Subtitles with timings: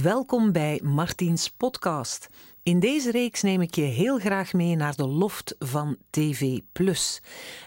[0.00, 2.28] Welkom bij Martiens podcast.
[2.62, 6.58] In deze reeks neem ik je heel graag mee naar de loft van TV+.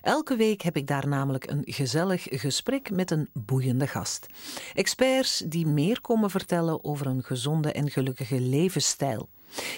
[0.01, 4.27] Elke week heb ik daar namelijk een gezellig gesprek met een boeiende gast.
[4.73, 9.29] Experts die meer komen vertellen over een gezonde en gelukkige levensstijl.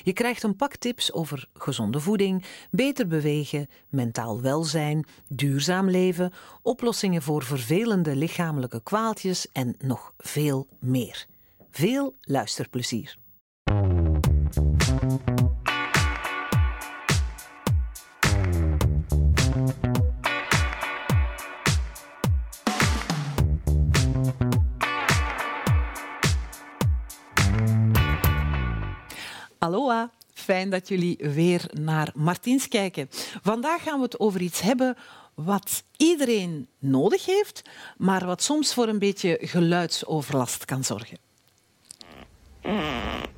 [0.03, 7.21] Je krijgt een pak tips over gezonde voeding, beter bewegen, mentaal welzijn, duurzaam leven, oplossingen
[7.21, 11.27] voor vervelende lichamelijke kwaaltjes en nog veel meer.
[11.71, 13.17] Veel luisterplezier.
[29.59, 33.07] Aloha, fijn dat jullie weer naar Martiens kijken.
[33.41, 34.97] Vandaag gaan we het over iets hebben
[35.35, 37.61] wat iedereen nodig heeft,
[37.97, 41.26] maar wat soms voor een beetje geluidsoverlast kan zorgen.
[42.67, 43.36] Mm.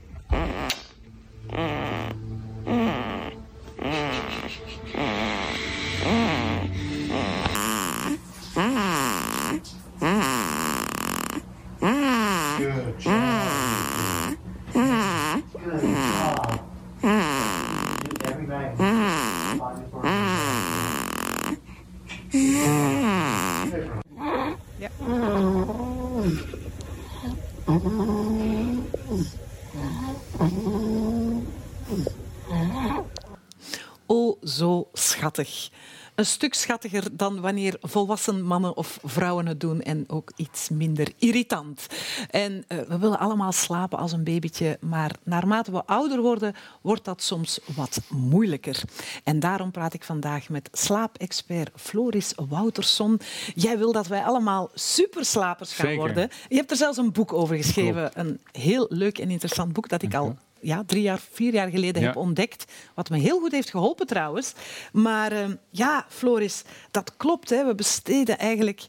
[35.46, 35.78] Schattig.
[36.16, 41.14] Een stuk schattiger dan wanneer volwassen mannen of vrouwen het doen en ook iets minder
[41.18, 41.88] irritant.
[42.30, 47.06] En eh, we willen allemaal slapen als een babytje, maar naarmate we ouder worden, wordt
[47.06, 48.82] dat soms wat moeilijker.
[49.24, 53.20] En daarom praat ik vandaag met slaapexpert Floris Wouterson.
[53.56, 56.02] Jij wil dat wij allemaal superslapers gaan Zeker.
[56.02, 56.30] worden.
[56.48, 58.12] Je hebt er zelfs een boek over geschreven.
[58.14, 62.02] Een heel leuk en interessant boek dat ik al ja, drie jaar, vier jaar geleden
[62.02, 62.08] Ja.
[62.08, 62.72] heb ontdekt.
[62.96, 64.54] Wat me heel goed heeft geholpen trouwens.
[64.92, 67.50] Maar eh, ja, Floris, dat klopt.
[67.50, 67.66] Hè.
[67.66, 68.86] We besteden eigenlijk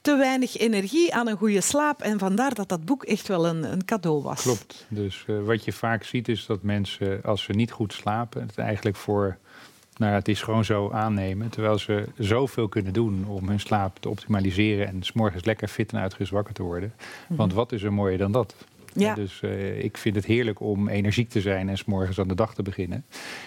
[0.00, 2.02] te weinig energie aan een goede slaap.
[2.02, 4.42] En vandaar dat dat boek echt wel een, een cadeau was.
[4.42, 4.86] Klopt.
[4.88, 8.58] Dus eh, wat je vaak ziet is dat mensen, als ze niet goed slapen, het
[8.58, 9.38] eigenlijk voor,
[9.96, 11.48] nou ja, het is gewoon zo aannemen.
[11.50, 15.92] Terwijl ze zoveel kunnen doen om hun slaap te optimaliseren en 's morgens lekker fit
[15.92, 16.94] en uitgerust wakker te worden.
[17.28, 18.54] Want wat is er mooier dan dat?
[18.94, 19.14] Ja.
[19.14, 22.34] Dus eh, ik vind het heerlijk om energiek te zijn en 's morgens aan de
[22.34, 23.04] dag te beginnen.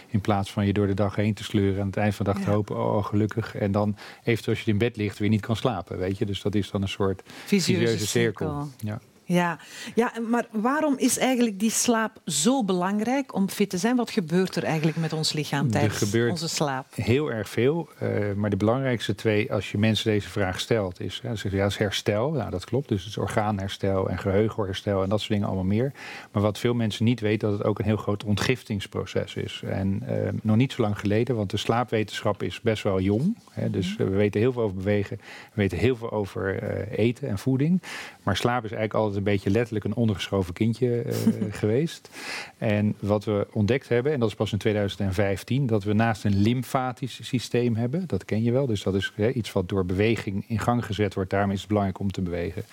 [0.08, 2.34] In plaats van je door de dag heen te sleuren aan het eind van de
[2.34, 3.56] dag te hopen, oh gelukkig.
[3.56, 6.26] En dan eventueel als je in bed ligt weer niet kan slapen, weet je.
[6.26, 8.08] Dus dat is dan een soort Vicieuze cirkel.
[8.08, 8.68] cirkel.
[8.78, 9.00] Ja.
[9.28, 9.60] Ja.
[9.96, 13.96] ja, maar waarom is eigenlijk die slaap zo belangrijk om fit te zijn?
[13.96, 16.86] Wat gebeurt er eigenlijk met ons lichaam tijdens onze slaap?
[16.96, 17.90] Heel erg veel.
[18.00, 21.66] eh, maar de belangrijkste twee, als je mensen deze vraag stelt, is, hè, ze ja,
[21.66, 22.32] is herstel.
[22.32, 22.88] Nou, dat klopt.
[22.88, 25.92] Dus het is orgaanherstel en geheugenherstel en dat soort dingen allemaal meer.
[26.32, 29.62] Maar wat veel mensen niet weten, dat het ook een heel groot ontgiftingsproces is.
[29.66, 33.38] En eh, nog niet zo lang geleden, want de slaapwetenschap is best wel jong.
[33.52, 35.18] Hè, dus eh, we weten heel veel over bewegen.
[35.18, 37.82] We weten heel veel over eh, eten en voeding.
[38.24, 41.16] Maar slaap is eigenlijk altijd een beetje letterlijk een ondergeschoven kindje eh,
[41.62, 42.10] geweest.
[42.58, 46.42] En wat we ontdekt hebben, en dat is pas in 2015, dat we naast een
[46.42, 48.08] lymfatisch systeem hebben.
[48.08, 48.66] Dat ken je wel.
[48.66, 51.30] Dus dat is hè, iets wat door beweging in gang gezet wordt.
[51.30, 52.64] Daarom is het belangrijk om te bewegen.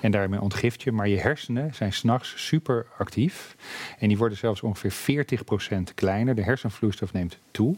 [0.00, 0.92] En daarmee ontgift je.
[0.92, 3.56] Maar je hersenen zijn s'nachts super actief.
[3.98, 5.26] En die worden zelfs ongeveer
[5.72, 6.34] 40% kleiner.
[6.34, 7.76] De hersenvloeistof neemt toe.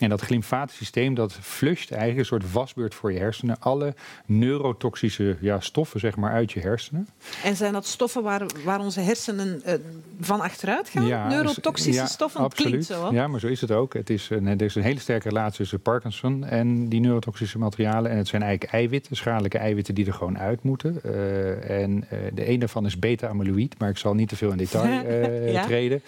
[0.00, 3.56] En dat lymfatisch systeem dat flusht eigenlijk een soort wasbeurt voor je hersenen.
[3.60, 3.94] Alle
[4.26, 7.08] neurotoxische ja, stoffen zeg maar, uit je hersenen.
[7.44, 9.74] En zijn dat stoffen waar, waar onze hersenen eh,
[10.20, 11.06] van achteruit gaan?
[11.06, 12.40] Ja, Neurotoxische ja, stoffen?
[12.40, 12.70] Absoluut.
[12.70, 13.08] klinkt zo.
[13.08, 13.14] hè?
[13.14, 13.94] Ja, maar zo is het ook.
[13.94, 18.10] Het is een, er is een hele sterke relatie tussen Parkinson en die neurotoxische materialen.
[18.10, 21.00] En het zijn eigenlijk eiwitten, schadelijke eiwitten die er gewoon uit moeten.
[21.02, 24.56] Eh, en eh, de ene daarvan is beta-amyloïd, maar ik zal niet te veel in
[24.56, 25.64] detail eh, Ja.
[25.64, 26.02] treden.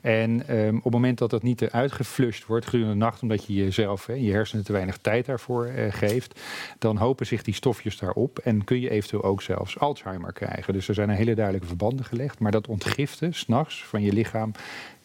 [0.00, 3.33] En ehm, op het moment dat dat niet eruit geflusht wordt gedurende de nacht, omdat
[3.42, 6.40] je jezelf, je hersenen te weinig tijd daarvoor eh, geeft,
[6.78, 10.72] dan hopen zich die stofjes daarop en kun je eventueel ook zelfs Alzheimer krijgen.
[10.72, 12.38] Dus er zijn hele duidelijke verbanden gelegd.
[12.38, 14.52] Maar dat ontgiften s'nachts van je lichaam,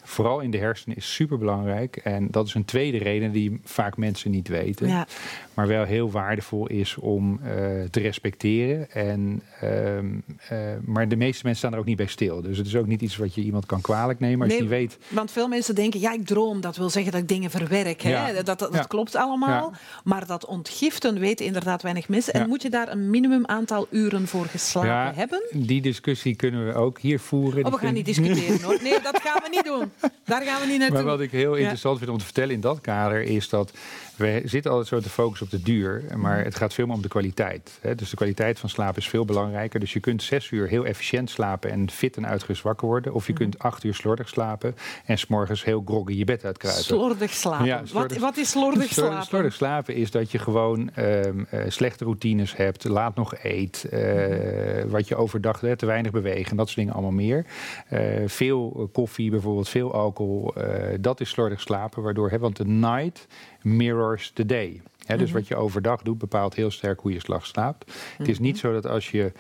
[0.04, 1.96] vooral in de hersenen, is super belangrijk.
[1.96, 4.88] En dat is een tweede reden die vaak mensen niet weten.
[4.88, 5.08] Ja.
[5.54, 7.50] Maar wel heel waardevol is om eh,
[7.92, 8.92] te respecteren.
[8.92, 10.06] En, ehm,
[10.50, 12.42] eh, maar de meeste mensen staan er ook niet bij stil.
[12.42, 14.40] Dus het is ook niet iets wat je iemand kan kwalijk nemen.
[14.40, 16.62] Als Nee, je niet weet Want veel mensen denken, ja, ik droom.
[16.62, 18.02] Dat wil zeggen dat ik dingen verwerk.
[18.02, 18.10] Hè?
[18.10, 18.34] Ja.
[18.34, 18.82] Dat, dat, dat Ja.
[18.84, 19.74] klopt allemaal.
[20.04, 22.34] Maar dat ontgiften weten inderdaad weinig mensen.
[22.34, 25.42] En moet je daar een minimum aantal uren voor geslapen Ja, hebben?
[25.54, 27.66] die discussie kunnen we ook hier voeren.
[27.66, 28.80] Oh, we gaan niet discussiëren hoor.
[28.82, 29.92] Nee, dat gaan we niet doen.
[30.26, 30.98] Daar gaan we niet naartoe.
[30.98, 31.60] Maar wat ik heel Ja.
[31.60, 33.72] interessant vind om te vertellen in dat kader is dat
[34.16, 36.46] we zitten altijd zo te focussen op de duur, maar Mhm.
[36.46, 37.78] het gaat veel meer om de kwaliteit.
[37.82, 37.96] Hè?
[37.96, 39.80] Dus de kwaliteit van slaap is veel belangrijker.
[39.80, 43.26] Dus je kunt zes uur heel efficiënt slapen en fit en uitgerust wakker worden, of
[43.28, 43.42] je Mhm.
[43.42, 44.76] kunt acht uur slordig slapen
[45.06, 46.84] en s'morgens heel groggy je bed uitkruipen.
[46.84, 47.66] Slordig slapen.
[47.66, 49.26] Ja, slordig- wat, wat is slordig Slor- slapen?
[49.26, 54.00] Slordig slapen is dat je gewoon ehm, eh, slechte routines hebt, laat nog eet, eh,
[54.02, 54.88] Mhm.
[54.90, 57.46] wat je overdag hè, te weinig bewegen, dat soort dingen allemaal meer.
[57.88, 62.66] Eh, veel koffie bijvoorbeeld, veel alcohol, eh, dat is slordig slapen, waardoor, hè, want de
[62.66, 63.28] night
[63.62, 64.82] mirrors the day.
[65.06, 65.38] Hè, dus Mhm.
[65.38, 67.94] wat je overdag doet bepaalt heel sterk hoe je slag slaapt.
[68.18, 69.32] Het is niet zo dat als je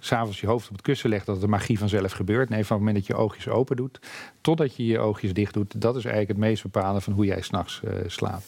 [0.00, 2.48] s s'avonds je hoofd op het kussen legt, dat de magie vanzelf gebeurt.
[2.48, 3.98] Nee, van het moment dat je oogjes open doet,
[4.40, 7.40] totdat je je oogjes dicht doet, dat is eigenlijk het meest bepalende van hoe jij
[7.40, 8.44] s'nachts eh slaapt.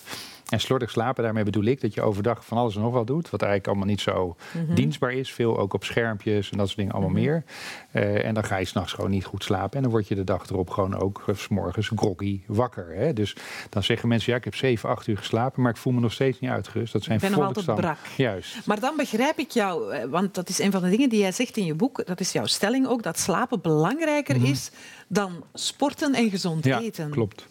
[0.54, 3.30] En slordig slapen, daarmee bedoel ik dat je overdag van alles en nog wat doet.
[3.30, 4.74] Wat eigenlijk allemaal niet zo Mhm.
[4.74, 5.32] dienstbaar is.
[5.32, 7.44] Veel ook op schermpjes en dat soort dingen allemaal meer.
[7.90, 9.76] Eh, en dan ga je s'nachts gewoon niet goed slapen.
[9.76, 12.94] En dan word je de dag erop gewoon ook eh, 's morgens groggy wakker.
[12.96, 13.12] Hè?
[13.12, 13.36] Dus
[13.70, 15.62] dan zeggen mensen, ja ik heb 7, 8 uur geslapen.
[15.62, 16.92] Maar ik voel me nog steeds niet uitgerust.
[16.92, 17.98] Dat zijn Ik ben nog altijd brak.
[18.16, 18.66] Juist.
[18.66, 21.32] Maar dan begrijp ik jou, eh, want dat is een van de dingen die jij
[21.32, 22.06] zegt in je boek.
[22.06, 24.70] Dat is jouw stelling ook, dat slapen belangrijker is
[25.08, 26.68] dan sporten en gezond Mhm.
[26.68, 27.10] Ja, eten.
[27.10, 27.46] klopt.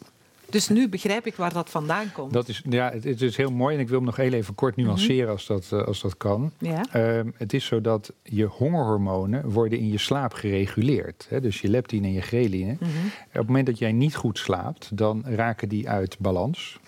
[0.53, 2.33] Dus nu begrijp ik waar dat vandaan komt.
[2.33, 4.55] Dat is, ja, het, het is heel mooi en ik wil hem nog heel even
[4.55, 6.51] kort nuanceren als, dat, eh, als dat kan.
[6.57, 6.85] ja?
[6.91, 11.25] Ehm, het is zo dat je hongerhormonen worden in je slaap gereguleerd.
[11.29, 11.41] Hè?
[11.41, 12.73] Dus je leptine en je ghreline.
[12.79, 12.89] Mhm.
[13.25, 16.79] Op het moment dat jij niet goed slaapt, dan raken die uit balans.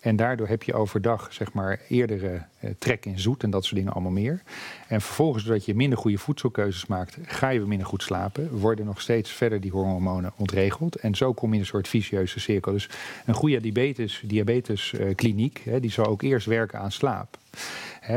[0.00, 3.76] En daardoor heb je overdag zeg maar eerdere eh, trek in zoet en dat soort
[3.76, 4.42] dingen allemaal meer.
[4.88, 8.58] En vervolgens, doordat je minder goede voedselkeuzes maakt, ga je minder goed slapen.
[8.58, 10.96] Worden nog steeds verder die hormonen ontregeld.
[10.96, 12.72] En zo kom je in een soort vicieuze cirkel.
[12.72, 12.88] Dus
[13.26, 17.40] een goede diabetes, diabeteskliniek, hè, die zal ook eerst werken aan slaap.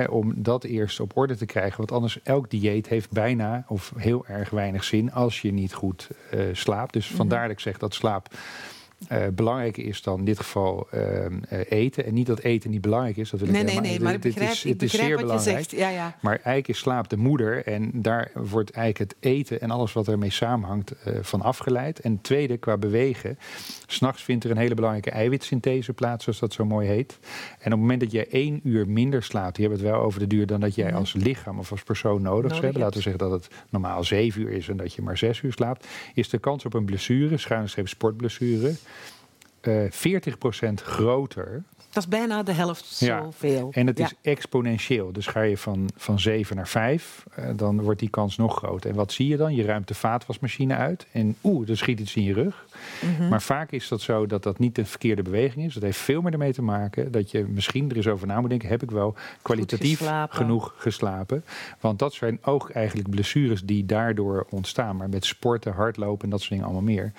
[0.10, 1.78] Om dat eerst op orde te krijgen.
[1.78, 6.10] Want anders, elk dieet heeft bijna of heel erg weinig zin als je niet goed
[6.32, 6.94] eh, slaapt.
[6.94, 8.30] Dus vandaar dat ik zeg dat slaap
[9.08, 12.06] eh belangrijker is dan in dit geval ehm, eh, eten.
[12.06, 13.30] En niet dat eten niet belangrijk is.
[13.30, 15.10] Dat wil ik Nee, nee, nee, maar ik begrijp, is, ik het is zeer wat
[15.20, 15.58] je belangrijk.
[15.58, 15.72] zegt.
[15.72, 16.16] Ja, ja.
[16.22, 17.66] Maar eigenlijk is slaap de moeder.
[17.66, 22.00] En daar wordt eigenlijk het eten en alles wat ermee samenhangt eh, van afgeleid.
[22.00, 23.38] En tweede, qua bewegen.
[23.88, 27.18] S'nachts vindt er een hele belangrijke eiwitsynthese plaats, zoals dat zo mooi heet.
[27.60, 30.20] En op het moment dat jij één uur minder slaapt, die hebben het wel over
[30.20, 30.96] de duur dan dat jij Mhm.
[30.96, 32.80] als lichaam of als persoon nodig, hebben.
[32.80, 33.04] Laten we hebt.
[33.18, 35.88] zeggen dat het normaal zeven uur is en dat je maar zes uur slaapt.
[36.14, 38.74] Is de kans op een blessure, schuine streep sportblessure,
[39.62, 43.22] eh 40% groter Dat is bijna de helft Ja.
[43.24, 43.70] zoveel.
[43.74, 44.06] en het Ja.
[44.06, 45.12] is exponentieel.
[45.12, 48.90] Dus ga je van, van 7 naar 5, eh, dan wordt die kans nog groter.
[48.90, 49.56] En wat zie je dan?
[49.56, 51.06] Je ruimt de vaatwasmachine uit.
[51.12, 52.65] En oeh, er schiet iets in je rug.
[53.02, 53.28] Mhm.
[53.28, 55.74] Maar vaak is dat zo dat dat niet de verkeerde beweging is.
[55.74, 58.50] Dat heeft veel meer ermee te maken dat je misschien er eens over na moet
[58.50, 58.70] denken.
[58.70, 60.36] Heb ik wel kwalitatief geslapen.
[60.36, 61.44] genoeg geslapen?
[61.80, 64.96] Want dat zijn ook eigenlijk blessures die daardoor ontstaan.
[64.96, 67.12] Maar met sporten, hardlopen en dat soort dingen allemaal meer.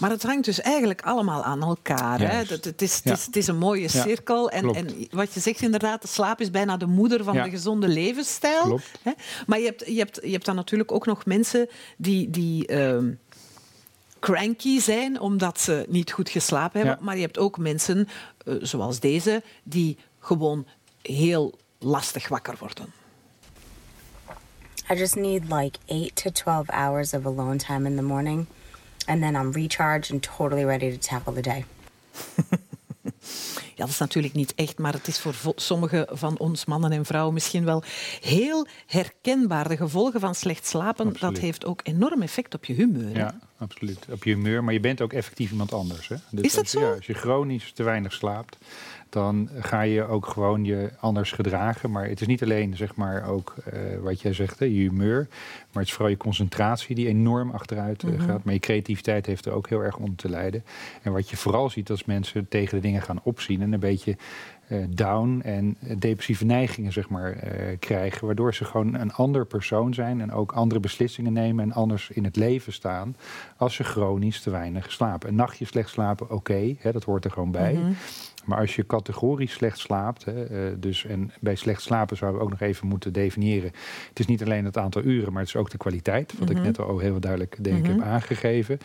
[0.00, 2.20] Maar het hangt dus eigenlijk allemaal aan elkaar.
[2.20, 2.44] Hè?
[2.44, 4.50] Dat, het, is, het, is, het is een mooie cirkel.
[4.50, 7.88] En, en wat je zegt inderdaad, de slaap is bijna de moeder van de gezonde
[7.88, 8.62] levensstijl.
[8.62, 8.90] Klopt.
[9.02, 9.12] Hè?
[9.46, 12.30] Maar je hebt, je, hebt, je hebt dan natuurlijk ook nog mensen die...
[12.30, 13.10] die ehm,
[14.32, 16.98] cranky zijn omdat ze niet goed geslapen hebben.
[16.98, 17.04] Ja.
[17.04, 18.08] Maar je hebt ook mensen,
[18.44, 20.66] eh, zoals deze, die gewoon
[21.02, 22.92] heel lastig wakker worden.
[24.90, 28.46] I just need like 8 to 12 hours of alone time in the morning.
[29.06, 31.64] And then I'm recharged and totally ready to tackle the day.
[33.76, 36.92] Ja, dat is natuurlijk niet echt, maar het is voor vo- sommigen van ons mannen
[36.92, 37.82] en vrouwen misschien wel
[38.20, 39.68] heel herkenbaar.
[39.68, 41.20] De gevolgen van slecht slapen, Absoluut.
[41.34, 43.12] dat heeft ook enorm effect op je humeur.
[43.12, 43.18] hè?
[43.18, 44.06] Ja, absoluut.
[44.10, 46.08] Op je humeur, maar je bent ook effectief iemand anders.
[46.08, 46.16] Hè?
[46.30, 46.80] Dus Is dat als, zo?
[46.80, 48.56] Ja, als je chronisch te weinig slaapt,
[49.08, 51.90] dan ga je ook gewoon je anders gedragen.
[51.90, 55.26] Maar het is niet alleen zeg maar ook eh, wat jij zegt, hè, je humeur,
[55.72, 58.22] maar het is vooral je concentratie die enorm achteruit eh, Mhm.
[58.22, 58.44] gaat.
[58.44, 60.64] Maar je creativiteit heeft er ook heel erg onder te lijden.
[61.02, 64.16] En wat je vooral ziet als mensen tegen de dingen gaan opzien en een beetje
[64.66, 68.26] eh, down en depressieve neigingen zeg maar, eh, krijgen.
[68.26, 72.24] Waardoor ze gewoon een ander persoon zijn en ook andere beslissingen nemen en anders in
[72.24, 73.16] het leven staan
[73.56, 75.28] als ze chronisch te weinig slapen.
[75.28, 77.72] Een nachtje slecht slapen, oké, dat hoort er gewoon bij.
[77.72, 77.92] Mhm.
[78.46, 82.46] Maar als je categorisch slecht slaapt, hè, eh, dus en bij slecht slapen zouden we
[82.46, 83.70] ook nog even moeten definiëren.
[84.08, 86.34] Het is niet alleen het aantal uren, maar het is ook de kwaliteit.
[86.38, 86.56] Wat Mhm.
[86.58, 87.92] ik net al heel duidelijk denk ik Mhm.
[87.92, 88.78] heb aangegeven.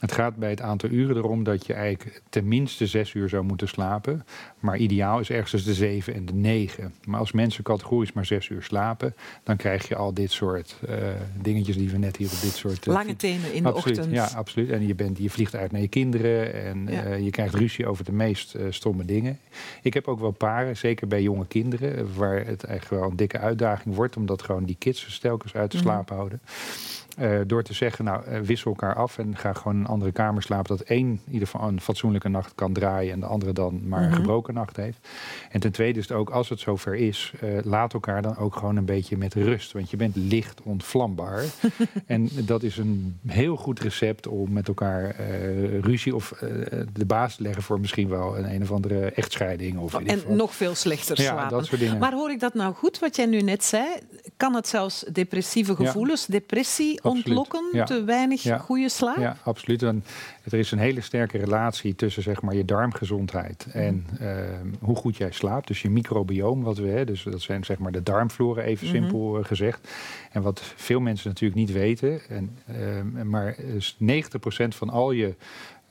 [0.00, 3.68] Het gaat bij het aantal uren erom dat je eigenlijk tenminste zes uur zou moeten
[3.68, 4.24] slapen.
[4.60, 6.92] Maar ideaal is ergens tussen de zeven en de negen.
[7.04, 10.96] Maar als mensen categorisch maar zes uur slapen, dan krijg je al dit soort eh,
[11.42, 12.86] dingetjes die we net hier op dit soort.
[12.86, 14.14] eh, Lange tenen in de absoluut, ochtend.
[14.14, 14.70] Ja, absoluut.
[14.70, 17.14] En je, bent, je vliegt uit naar je kinderen en Ja.
[17.14, 18.66] je krijgt ruzie over de meest eh,
[19.04, 19.38] dingen.
[19.82, 23.38] Ik heb ook wel paren, zeker bij jonge kinderen, waar het eigenlijk wel een dikke
[23.38, 25.86] uitdaging wordt, omdat gewoon die kids ze telkens uit de Mhm.
[25.86, 26.40] slaap houden.
[27.16, 30.12] Eh, door te zeggen, nou, eh, wissel elkaar af en ga gewoon in een andere
[30.12, 30.76] kamer slapen.
[30.76, 34.02] Dat één in ieder geval een fatsoenlijke nacht kan draaien en de andere dan maar
[34.02, 34.16] een Mhm.
[34.16, 35.08] gebroken nacht heeft.
[35.50, 38.56] En ten tweede is het ook, als het zover is, eh, laat elkaar dan ook
[38.56, 39.72] gewoon een beetje met rust.
[39.72, 41.44] Want je bent licht ontvlambaar.
[42.06, 45.16] en dat is een heel goed recept om met elkaar
[45.80, 46.32] ruzie of
[46.92, 49.78] de baas te leggen voor misschien wel een een of andere echtscheiding.
[49.78, 51.56] Of En nog veel slechter ja, slapen.
[51.56, 51.98] dat soort dingen.
[51.98, 53.84] Maar hoor ik dat nou goed, wat jij nu net zei?
[54.36, 55.86] Kan het zelfs depressieve Ja.
[55.86, 57.26] gevoelens, depressie Absoluut.
[57.26, 57.64] ontlokken?
[57.72, 57.84] Ja.
[57.84, 58.58] Te weinig Ja.
[58.58, 59.16] goede slaap?
[59.18, 59.82] Ja, absoluut.
[59.82, 60.04] En
[60.44, 65.16] er is een hele sterke relatie tussen zeg maar, je darmgezondheid en ehm, hoe goed
[65.16, 65.66] jij slaapt.
[65.66, 67.06] Dus je microbioom, wat we hebben.
[67.06, 68.96] Dus dat zijn zeg maar de darmflora, even Mhm.
[68.96, 69.88] simpel eh, gezegd.
[70.32, 75.34] En wat veel mensen natuurlijk niet weten, en, ehm, maar is 90% van al je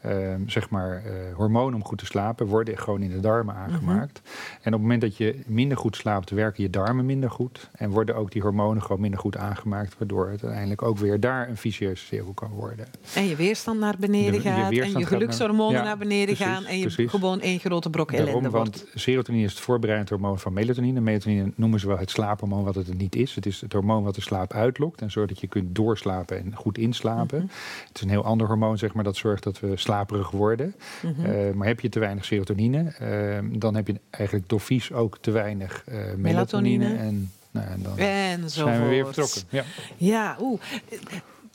[0.04, 4.22] ehm, zeg maar, eh, hormonen om goed te slapen worden gewoon in de darmen aangemaakt.
[4.54, 7.70] En op het moment dat je minder goed slaapt, werken je darmen minder goed.
[7.74, 11.50] En worden ook die hormonen gewoon minder goed aangemaakt, waardoor het uiteindelijk ook weer daar
[11.50, 12.86] een vicieuze cirkel kan worden.
[13.16, 14.72] En je weerstand naar beneden De- je gaat.
[14.72, 16.66] En je gaat gelukszormonen naar- beneden precies, gaan.
[16.66, 17.10] En je precies.
[17.10, 18.84] gewoon één grote brok Daarom, ellende wordt.
[18.84, 21.00] want serotonine is het voorbereidend hormoon van melatonine.
[21.02, 23.36] Melatonine noemen ze wel het slaaphormoon wat het er niet is.
[23.36, 26.56] Het is het hormoon wat de slaap uitlokt en zorgt dat je kunt doorslapen en
[26.56, 27.38] goed inslapen.
[27.38, 27.48] Mhm.
[27.88, 30.76] Het is een heel ander hormoon zeg maar, dat zorgt dat we slaperig worden.
[31.02, 31.26] Mhm.
[31.26, 35.32] Eh, maar heb je te weinig serotonine, eh, dan heb je eigenlijk doorvies ook te
[35.32, 36.78] weinig eh, melatonine.
[36.78, 36.86] Melatonine.
[36.86, 39.42] En, nou, en dan En zo zijn we weer vertrokken.
[39.50, 39.64] Ja.
[39.98, 40.60] Ja, oeh.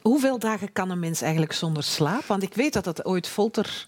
[0.03, 2.25] Hoeveel dagen kan een mens eigenlijk zonder slaap?
[2.25, 3.87] Want ik weet dat dat ooit folter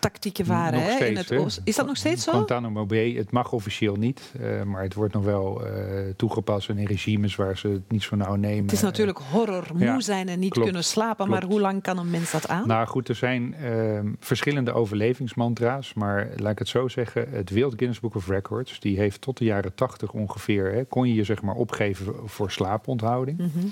[0.00, 0.82] tactieken waren.
[0.82, 1.62] Hè, in het oosten.
[1.64, 2.32] Is dat nog steeds zo?
[2.32, 5.72] Guantanamo Bay, het mag officieel niet, eh, maar het wordt nog wel eh,
[6.16, 8.62] toegepast in regimes waar ze het niet zo nauw nemen.
[8.64, 11.28] Het is natuurlijk horror, moe ja, zijn en niet klopt, kunnen slapen.
[11.28, 12.66] Maar hoe lang kan een mens dat aan?
[12.66, 17.74] Nou goed, er zijn ehm, verschillende overlevingsmantra's, maar laat ik het zo zeggen, het World
[17.74, 21.24] Guinness Book of Records, die heeft tot de jaren 80 ongeveer, hè, kon je je
[21.24, 23.38] zeg maar opgeven voor slaaponthouding.
[23.38, 23.66] Mhm.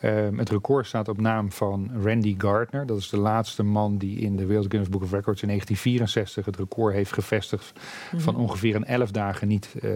[0.00, 2.86] Ehm, het record staat op naam van Randy Gardner.
[2.86, 6.44] Dat is de laatste man die in de World Guinness Book of Records in 1964
[6.44, 7.72] het record heeft gevestigd
[8.16, 9.90] van ongeveer een 11 dagen niet eh,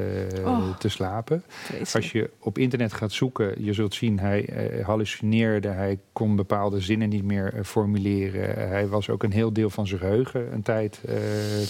[0.45, 0.49] Mhm.
[0.49, 0.77] Oh.
[0.77, 1.43] te slapen.
[1.47, 1.95] Vreselijk.
[1.95, 6.81] Als je op internet gaat zoeken, je zult zien, hij eh, hallucineerde, hij kon bepaalde
[6.81, 8.69] zinnen niet meer eh, formuleren.
[8.69, 11.01] Hij was ook een heel deel van zijn geheugen een tijd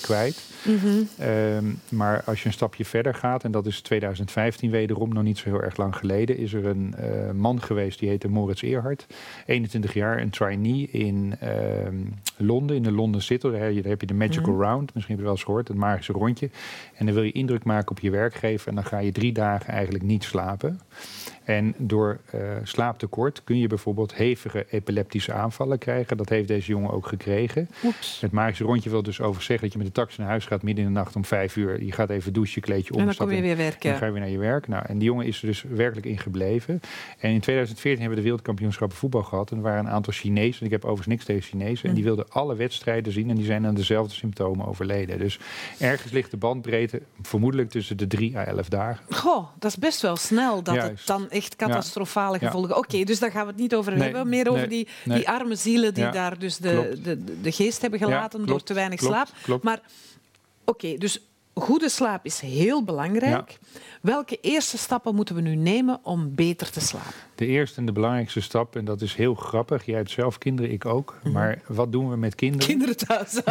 [0.03, 0.43] kwijt.
[0.65, 0.87] Mhm.
[1.19, 5.39] Ehm, maar als je een stapje verder gaat, en dat is 2015 wederom, nog niet
[5.39, 6.95] zo heel erg lang geleden, is er een
[7.37, 9.07] man geweest die heette Moritz Eerhard,
[9.47, 11.97] 21 jaar, een trainee in ehm,
[12.37, 13.51] Londen, in de London City.
[13.51, 14.63] Daar heb je, de Magical Mhm.
[14.63, 16.51] Round, misschien heb je wel eens gehoord, het magische rondje.
[16.97, 19.73] En dan wil je indruk maken op je werkgever en dan ga je drie dagen
[19.73, 20.81] eigenlijk niet slapen.
[21.45, 26.17] En door eh, slaaptekort kun je bijvoorbeeld hevige epileptische aanvallen krijgen.
[26.17, 27.69] Dat heeft deze jongen ook gekregen.
[27.85, 28.21] Oeps.
[28.21, 30.63] Het magische rondje wil dus over zeggen dat je met de taxi naar huis gaat
[30.63, 31.85] midden in de nacht om vijf uur.
[31.85, 33.01] Je gaat even douchen, kleedje om.
[33.01, 33.91] En dan kom je weer werken.
[33.91, 34.69] dan ga je weer naar je werk.
[34.69, 36.81] Nou, en die jongen is er dus werkelijk in gebleven.
[37.19, 39.51] En in 2014 hebben we de wereldkampioenschappen voetbal gehad.
[39.51, 40.65] En er waren een aantal Chinezen.
[40.65, 41.89] Ik heb overigens niks tegen Chinezen.
[41.89, 42.09] En die Hm.
[42.09, 43.31] wilden alle wedstrijden zien.
[43.31, 45.19] En die zijn aan dezelfde symptomen overleden.
[45.19, 45.39] Dus
[45.79, 49.05] ergens ligt de bandbreedte vermoedelijk tussen de drie à elf dagen.
[49.15, 52.47] Goh, dat is best wel snel dat het dan echt catastrofale Ja.
[52.47, 52.77] gevolgen...
[52.77, 54.29] Oké, dus daar gaan we het niet over Nee, hebben.
[54.29, 55.19] Meer over nee, die, nee.
[55.19, 58.75] die arme zielen die Ja, daar dus de, de, de, geest hebben gelaten door te
[58.75, 59.29] weinig klopt, slaap.
[59.43, 59.65] klopt.
[59.65, 59.81] Maar
[60.65, 61.21] oké, dus
[61.55, 63.59] goede slaap is heel belangrijk.
[64.01, 67.13] Welke eerste stappen moeten we nu nemen om beter te slapen?
[67.35, 69.85] De eerste en de belangrijkste stap, en dat is heel grappig.
[69.87, 71.19] Jij hebt zelf kinderen, ik ook.
[71.33, 72.67] Maar wat doen we met kinderen?
[72.67, 73.33] Kinderen thuis.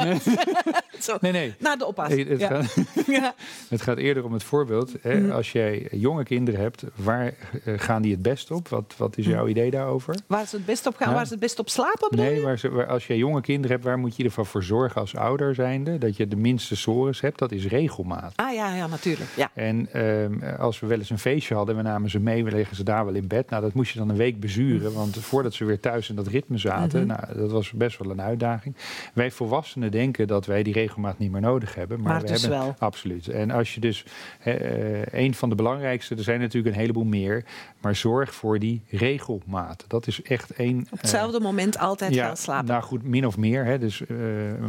[0.99, 1.17] Zo.
[1.21, 1.53] Nee, nee.
[1.59, 2.09] Na de oppas.
[2.09, 2.47] Nee, het, ja.
[2.47, 2.73] gaat,
[3.07, 3.35] Ja.
[3.69, 4.91] het gaat eerder om het voorbeeld.
[5.01, 5.19] Hè.
[5.19, 5.31] Mhm.
[5.31, 7.33] Als jij jonge kinderen hebt, waar
[7.63, 8.67] eh, gaan die het best op?
[8.67, 10.15] Wat, wat is jouw idee daarover?
[10.27, 12.41] Waar ze het best op gaan, waar ze het best op slapen Nee, je?
[12.41, 15.15] waar ze, waar- als jij jonge kinderen hebt, waar moet je geval voor zorgen als
[15.15, 15.97] ouder zijnde?
[15.97, 17.65] Dat je de minste sores hebt, dat is
[17.97, 18.33] regelmaat.
[18.35, 19.29] Ah ja, ja, natuurlijk.
[19.35, 19.49] Ja.
[19.53, 22.75] En ehm, als we wel eens een feestje hadden, we namen ze mee, we leggen
[22.75, 23.49] ze daar wel in bed.
[23.49, 26.27] Nou, dat moest je dan een week bezuren, want voordat ze weer thuis in dat
[26.27, 27.07] ritme zaten, Mhm.
[27.07, 28.75] nou, dat was best wel een uitdaging.
[29.13, 32.41] Wij volwassenen denken dat wij die regelmaat niet meer nodig hebben, maar, Maar we dus
[32.41, 32.75] hebben wel.
[32.79, 33.27] absoluut.
[33.27, 34.05] En als je dus
[34.39, 37.43] eh, een van de belangrijkste, er zijn natuurlijk een heleboel meer,
[37.81, 39.85] maar zorg voor die regelmaat.
[39.87, 40.79] Dat is echt één.
[40.79, 42.65] Op eh, hetzelfde moment altijd gaan slapen.
[42.67, 43.65] nou goed, min of meer.
[43.65, 43.79] Hè.
[43.79, 44.17] Dus, eh,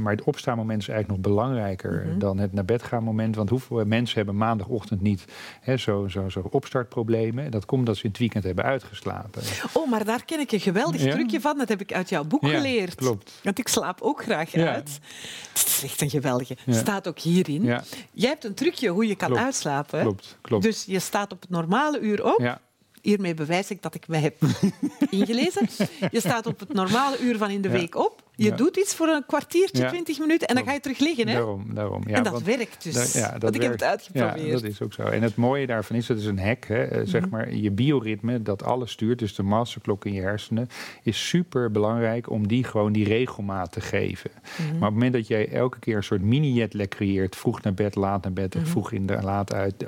[0.01, 2.19] maar het opstaanmoment is eigenlijk nog belangrijker Mhm.
[2.19, 3.13] dan het naar bed gaan moment.
[3.17, 5.25] Want hoeveel mensen hebben maandagochtend niet
[5.61, 7.51] hè, zo, zo, zo opstartproblemen?
[7.51, 9.43] Dat komt dat ze in het weekend hebben uitgeslapen.
[9.73, 11.11] Oh, maar daar ken ik een geweldig Ja.
[11.13, 11.59] trucje van.
[11.59, 12.95] Dat heb ik uit jouw boek Ja, geleerd.
[12.95, 13.33] klopt.
[13.43, 14.73] Want ik slaap ook graag Ja.
[14.75, 14.99] uit.
[15.53, 16.57] Het is echt een geweldige.
[16.69, 17.63] Staat ook hierin.
[18.13, 19.43] Jij hebt een trucje hoe je kan Klopt.
[19.45, 20.01] uitslapen.
[20.01, 20.39] klopt.
[20.41, 20.63] klopt.
[20.65, 22.41] Dus je staat op het normale uur op.
[22.41, 22.61] ja,
[23.03, 24.37] Hiermee bewijs ik dat ik mij heb
[25.11, 25.69] ingelezen.
[26.11, 27.75] Je staat op het normale uur van in de Ja.
[27.75, 28.23] week op.
[28.37, 28.57] Je Ja.
[28.57, 29.89] doet iets voor een kwartiertje, Ja.
[29.89, 31.29] 20 minuten en dan ga je terug liggen.
[31.29, 31.35] Hè?
[31.35, 32.03] Daarom, daarom.
[32.07, 33.13] Ja, en dat want- werkt dus.
[33.13, 33.83] da- ja, dat Want ik heb het werkt.
[33.83, 34.47] uitgeprobeerd.
[34.47, 35.03] Ja, dat is ook zo.
[35.03, 37.07] En het mooie daarvan is, dat is een hack, hè, eh, Mhm.
[37.07, 40.69] zeg maar, je bioritme, dat alles stuurt, dus de masterklok in je hersenen,
[41.03, 44.31] is super belangrijk om die gewoon die regelmaat te geven.
[44.33, 44.63] Mhm.
[44.67, 47.95] Maar op het moment dat jij elke keer een soort mini-jetlag creëert, vroeg naar bed,
[47.95, 48.67] laat naar bed, Mhm.
[48.67, 49.87] vroeg in de laat uit,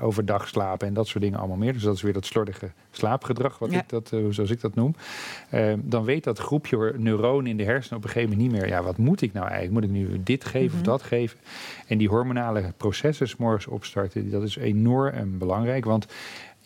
[0.00, 1.72] overdag slapen en dat soort dingen allemaal meer.
[1.72, 3.78] Dus dat is weer dat slordige slaapgedrag, wat Ja.
[3.78, 4.94] ik dat, eh, zoals ik dat noem.
[5.50, 8.70] Eh, dan weet dat groepje neuronen in de hersenen op een gegeven moment niet meer,
[8.70, 9.72] ja, wat moet ik nou eigenlijk?
[9.74, 10.76] Moet ik nu dit geven Mhm.
[10.76, 11.38] of dat geven?
[11.86, 15.84] En die hormonale processen 's morgens opstarten, dat is enorm belangrijk.
[15.84, 16.06] Want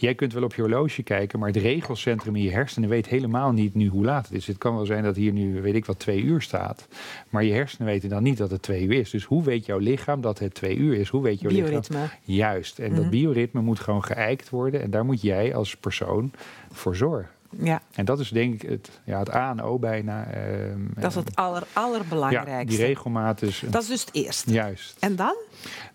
[0.00, 3.52] jij kunt wel op je horloge kijken, maar het regelcentrum in je hersenen weet helemaal
[3.52, 4.46] niet nu hoe laat het is.
[4.46, 6.88] Het kan wel zijn dat hier nu, weet ik wat, twee uur staat.
[7.28, 9.10] Maar je hersenen weten dan niet dat het twee uur is.
[9.10, 11.08] Dus hoe weet jouw lichaam dat het twee uur is?
[11.08, 11.68] Hoe weet jouw lichaam?
[11.68, 12.08] Bioritme.
[12.22, 12.78] Juist.
[12.78, 13.00] En Mhm.
[13.00, 14.82] dat bioritme moet gewoon geëikt worden.
[14.82, 16.30] En daar moet jij als persoon
[16.72, 17.30] voor zorgen.
[17.62, 20.24] Ja, En dat is denk ik het, ja, het A en O bijna.
[20.26, 22.76] ehm, dat is het aller, ja, allerbelangrijkste.
[22.76, 23.62] die regelmaat is...
[23.70, 24.52] dat is dus het eerste.
[24.52, 24.96] Juist.
[25.00, 25.34] En dan?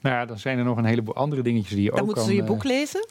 [0.02, 2.24] Nou ja, dan zijn er nog een heleboel andere dingetjes die je Dan ook moeten
[2.24, 2.32] kan...
[2.34, 3.06] ze je eh, boek lezen.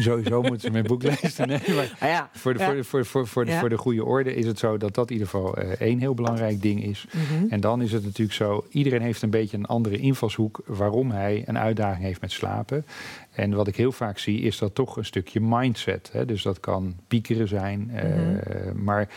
[0.00, 1.48] Sowieso moeten ze mijn boek lezen.
[1.48, 2.30] Nee, maar Ah ja.
[2.32, 2.64] voor, de, Ja.
[2.66, 3.58] voor, de, voor, voor, voor, de, Ja.
[3.60, 6.14] voor de goede orde is het zo dat dat in ieder geval eh, één heel
[6.14, 7.06] belangrijk ding is.
[7.12, 7.46] Mhm.
[7.48, 11.42] En dan is het natuurlijk zo, iedereen heeft een beetje een andere invalshoek waarom hij
[11.46, 12.86] een uitdaging heeft met slapen.
[13.32, 16.10] En wat ik heel vaak zie is dat toch een stukje mindset.
[16.12, 16.24] Hè?
[16.24, 17.90] Dus dat kan piekeren zijn.
[17.94, 18.84] eh, Mhm.
[18.84, 19.08] maar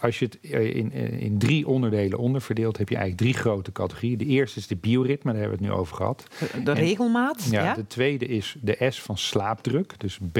[0.00, 3.72] als je het eh, in, in, in drie onderdelen onderverdeelt, heb je eigenlijk drie grote
[3.72, 4.18] categorieën.
[4.18, 6.26] De eerste is de bioritme, daar hebben we het nu over gehad.
[6.64, 7.48] De En- regelmaat.
[7.50, 9.94] Ja, Ja, de tweede is de S van slaapdruk.
[10.00, 10.38] Dus B,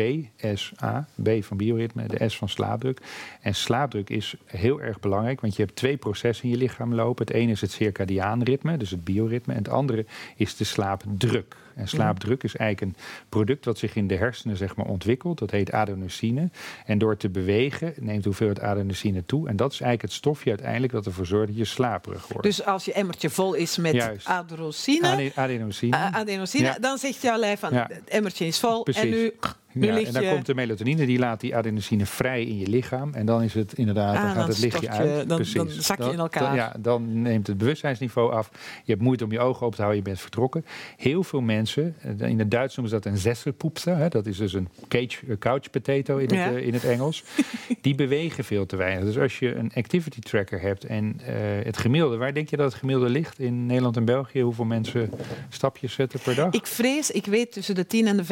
[0.54, 1.08] S, A.
[1.22, 3.00] B van bioritme, de S van slaapdruk.
[3.40, 7.26] En slaapdruk is heel erg belangrijk, want je hebt twee processen in je lichaam lopen.
[7.26, 9.52] Het ene is het circadiaan ritme, dus het bioritme.
[9.52, 11.56] En het andere is de slaapdruk.
[11.78, 15.38] En slaapdruk is eigenlijk een product wat zich in de hersenen zeg maar, ontwikkelt.
[15.38, 16.50] Dat heet adenosine.
[16.86, 19.48] En door te bewegen neemt de hoeveelheid adenosine toe.
[19.48, 22.42] En dat is eigenlijk het stofje uiteindelijk dat ervoor zorgt dat je slaperig wordt.
[22.42, 24.26] Dus als je emmertje vol is met Juist.
[24.26, 25.96] adenosine, Ade- adenosine.
[25.96, 26.78] adenosine Ja.
[26.80, 27.86] dan zegt jouw lijf van Ja.
[27.92, 29.02] het emmertje is vol Precies.
[29.02, 29.32] en nu
[29.80, 30.30] Ja, en dan je...
[30.30, 33.14] komt de melatonine, die laat die adenosine vrij in je lichaam.
[33.14, 35.28] En dan is het inderdaad, Ah, dan gaat dan het lichtje je- uit.
[35.28, 35.54] dan- Precies.
[35.54, 36.42] dan zak je in elkaar.
[36.42, 38.50] dan- ja, dan neemt het bewustzijnsniveau af.
[38.84, 40.64] Je hebt moeite om je ogen open te houden, je bent vertrokken.
[40.96, 43.90] Heel veel mensen, eh, in het Duits noemen ze dat een zesselpoepse.
[43.90, 44.08] Hè?
[44.08, 46.50] Dat is dus een cage, eh, couch potato in het, Ja.
[46.52, 47.24] eh, in het Engels.
[47.80, 49.04] die bewegen veel te weinig.
[49.04, 51.20] Dus als je een activity tracker hebt en
[51.64, 52.16] het gemiddelde...
[52.16, 54.40] Waar denk je dat het gemiddelde ligt in Nederland en België?
[54.40, 55.10] Hoeveel mensen
[55.48, 56.52] stapjes zetten per dag?
[56.52, 58.24] Ik vrees, ik weet tussen de 10.000 en de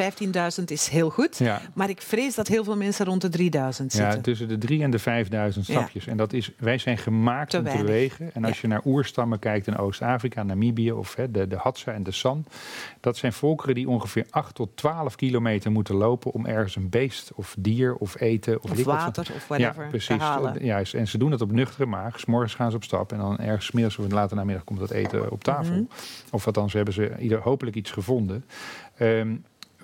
[0.59, 1.61] 15.000 is heel goed, ja.
[1.75, 4.23] maar ik vrees dat heel veel mensen rond de 3.000 Ja, zitten.
[4.23, 5.73] tussen de 3 en de 5000 Ja.
[5.75, 6.07] stapjes.
[6.07, 8.31] En dat is, wij zijn gemaakt Te om te bewegen.
[8.35, 12.03] En als je naar oerstammen kijkt in Oost-Afrika, Namibië of hè, de, de Hadza en
[12.03, 12.45] de San.
[13.01, 17.31] Dat zijn volkeren die ongeveer 8 tot 12 kilometer moeten lopen om ergens een beest
[17.35, 20.17] of dier of eten of, of water of whatever ja, te precies.
[20.17, 20.65] halen.
[20.65, 20.95] Juist.
[20.95, 22.19] En ze doen het op nuchtere maag.
[22.21, 24.91] 's morgens gaan ze op stap en dan ergens middags of later namiddag komt dat
[24.91, 25.75] eten op tafel.
[25.75, 25.85] Mhm.
[26.31, 28.45] Of althans hebben ze ieder hopelijk iets gevonden.
[28.97, 29.35] Ehm,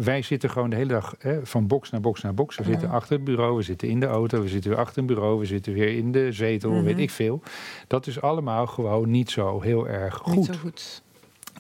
[0.05, 2.57] wij zitten gewoon de hele dag hè, van box naar box naar box.
[2.57, 2.97] We zitten Mhm.
[2.97, 5.45] achter het bureau, we zitten in de auto, we zitten weer achter een bureau, we
[5.47, 6.83] zitten weer in de zetel, Mhm.
[6.85, 7.43] weet ik veel.
[7.87, 10.35] Dat is allemaal gewoon niet zo heel erg goed.
[10.37, 11.03] Niet zo goed.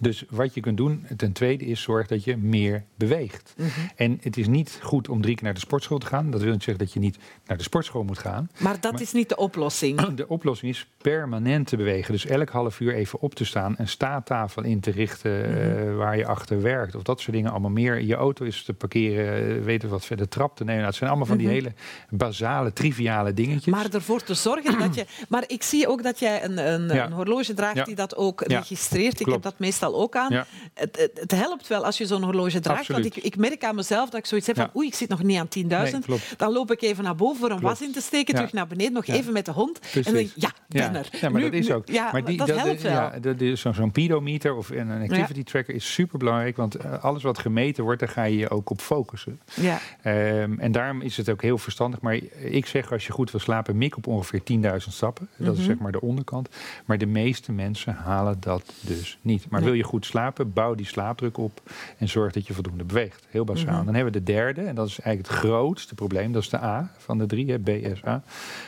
[0.02, 3.54] Dus wat je kunt doen, ten tweede, is zorg dat je meer beweegt.
[3.56, 3.68] Mhm.
[3.96, 6.30] En het is niet goed om drie keer naar de sportschool te gaan.
[6.30, 8.50] Dat wil niet zeggen dat je niet naar de sportschool moet gaan.
[8.58, 10.00] Maar dat Maar- is niet de oplossing.
[10.22, 12.12] De oplossing is permanent te bewegen.
[12.12, 16.16] Dus elk half uur even op te staan, een staattafel in te richten eh, waar
[16.16, 16.94] je achter werkt.
[16.94, 18.00] Of dat soort dingen allemaal meer.
[18.02, 20.76] Je auto is te parkeren, eh, weten wat verder trap te nemen.
[20.76, 21.54] Nou, het zijn allemaal van die Mhm.
[21.56, 21.72] hele
[22.10, 23.72] basale, triviale dingetjes.
[23.74, 25.06] Maar ervoor te zorgen dat je.
[25.28, 27.06] Maar ik zie ook dat jij een, een, Ja.
[27.06, 27.84] een horloge draagt Ja.
[27.84, 28.58] die dat ook Ja.
[28.58, 29.20] registreert.
[29.20, 30.32] Ik heb dat meestal ook aan.
[30.32, 30.46] Ja.
[30.74, 32.78] Het, het, het helpt wel als je zo'n horloge draagt.
[32.80, 33.02] Absoluut.
[33.02, 34.62] Want ik, ik merk aan mezelf dat ik zoiets heb Ja.
[34.62, 35.66] van oei, ik zit nog niet aan 10.000.
[35.66, 36.34] Nee, klopt.
[36.36, 37.78] dan loop ik even naar boven voor een Klopt.
[37.78, 38.38] was in te steken, Ja.
[38.38, 39.78] terug naar beneden, nog even met de hond.
[39.94, 41.08] En dan denk ik, ja, ben er.
[41.20, 41.88] ja, maar Nu- dat is ook.
[41.88, 42.92] Ja, maar die, dat, helpt wel.
[42.92, 46.56] Ja, dat is zo- zo'n pedometer of een activity tracker is super belangrijk.
[46.56, 49.40] Want eh, alles wat gemeten wordt, daar ga je je ook op focussen.
[49.54, 49.78] ja.
[50.02, 52.00] Ehm, en daarom is het ook heel verstandig.
[52.00, 55.28] Maar ik zeg, als je goed wil slapen, mik op ongeveer 10.000 stappen.
[55.36, 55.68] Dat is Mhm.
[55.68, 56.48] zeg maar de onderkant.
[56.84, 59.46] Maar de meeste mensen halen dat dus niet.
[59.50, 59.68] Maar Nee.
[59.68, 61.60] wil je goed slapen, bouw die slaapdruk op.
[61.98, 63.26] En zorg dat je voldoende beweegt.
[63.30, 63.76] Heel basaal.
[63.76, 63.84] Mhm.
[63.84, 64.62] Dan hebben we de derde.
[64.62, 66.32] En dat is eigenlijk het grootste probleem.
[66.32, 68.22] Dat is de A van de drie, hè, BSA.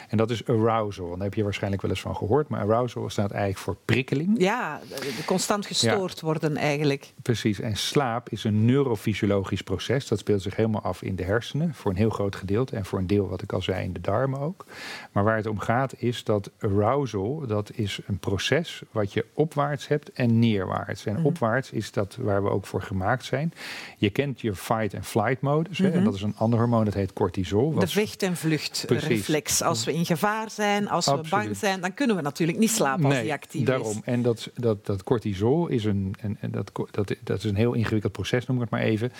[0.09, 1.05] En dat is arousal.
[1.05, 2.49] En daar heb je waarschijnlijk wel eens van gehoord.
[2.49, 4.41] Maar arousal staat eigenlijk voor prikkeling.
[4.41, 4.81] ja,
[5.27, 7.13] constant gestoord worden eigenlijk.
[7.23, 10.09] Precies, en slaap is een neurofysiologisch proces.
[10.09, 12.77] Dat speelt zich helemaal af in de hersenen, voor een heel groot gedeelte.
[12.77, 14.67] En voor een deel, wat ik al zei, in de darmen ook.
[15.13, 19.89] Maar waar het om gaat is dat arousal, dat is een proces wat je opwaarts
[19.89, 20.94] hebt en neerwaarts.
[20.99, 21.21] Opwaarts.
[21.21, 23.53] En opwaarts is dat waar we ook voor gemaakt zijn.
[23.99, 25.81] Je kent je fight- en flight-modus.
[25.81, 27.71] En dat is een ander hormoon, dat heet cortisol.
[27.71, 29.63] De wat- vecht- en vluchtreflex.
[29.63, 33.05] Als we in gevaar zijn, als we bang zijn, dan kunnen we natuurlijk niet slapen
[33.05, 33.91] als die actief daarom.
[33.91, 34.01] is.
[34.05, 37.73] En dat, dat, dat cortisol is een, en, en dat, dat, dat is een heel
[37.73, 39.13] ingewikkeld proces, noem ik het maar even.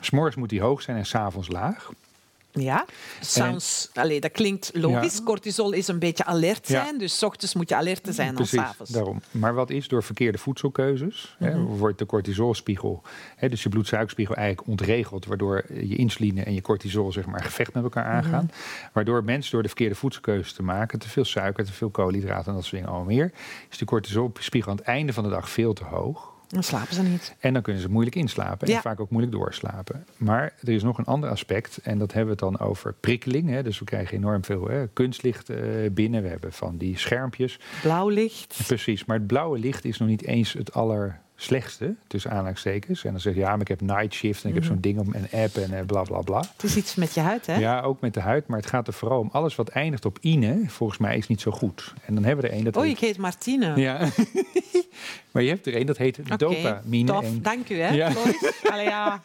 [0.00, 1.90] S'morgens moet die hoog zijn en s'avonds laag.
[2.58, 2.84] Ja,
[3.20, 5.16] sounds, allee, dat klinkt logisch.
[5.16, 5.22] Ja.
[5.24, 6.82] Cortisol is een beetje alert Ja.
[6.84, 8.90] zijn, dus 's ochtends moet je alerter zijn dan Precies, s'avonds.
[8.92, 9.20] daarom.
[9.30, 11.62] Maar wat is door verkeerde voedselkeuzes, hè, Mhm.
[11.64, 13.02] wordt de cortisolspiegel,
[13.36, 17.72] hè, dus je bloedsuikerspiegel eigenlijk ontregeld, waardoor je insuline en je cortisol zeg maar gevecht
[17.74, 18.44] met elkaar aangaan.
[18.44, 18.90] Mhm.
[18.92, 22.54] Waardoor mensen door de verkeerde voedselkeuzes te maken, te veel suiker, te veel koolhydraten en
[22.54, 23.32] dat soort dingen allemaal meer,
[23.70, 26.34] is de cortisolspiegel aan het einde van de dag veel te hoog.
[26.48, 27.34] Dan slapen ze niet.
[27.38, 28.76] En dan kunnen ze moeilijk inslapen Ja.
[28.76, 30.06] en vaak ook moeilijk doorslapen.
[30.16, 33.48] Maar er is nog een ander aspect en dat hebben we het dan over prikkeling.
[33.50, 33.62] Hè.
[33.62, 35.58] Dus we krijgen enorm veel hè, kunstlicht eh,
[35.92, 36.22] binnen.
[36.22, 37.58] We hebben van die schermpjes.
[37.82, 38.58] Blauw licht.
[38.66, 43.04] Precies, maar het blauwe licht is nog niet eens het allerslechtste, tussen aanhalingstekens.
[43.04, 44.98] En dan zeg je, ja, maar ik heb night shift en ik heb zo'n ding
[44.98, 46.38] op een app en eh, bla bla bla.
[46.38, 47.56] Het is iets met je huid, hè?
[47.56, 50.18] Ja, ook met de huid, maar het gaat er vooral om alles wat eindigt op
[50.20, 51.94] ine, volgens mij is niet zo goed.
[52.04, 53.80] En dan hebben we er een dat Oh, ik heet Martine.
[53.80, 53.98] Ja,
[55.36, 57.12] maar je hebt er een dat heet dopamine.
[57.12, 57.22] tof.
[57.24, 58.12] en- Dank u, hè, Ja.
[58.70, 59.20] Allee, ja.